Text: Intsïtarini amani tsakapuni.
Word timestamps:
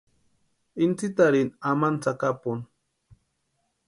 Intsïtarini 0.85 1.41
amani 1.69 2.01
tsakapuni. 2.01 2.63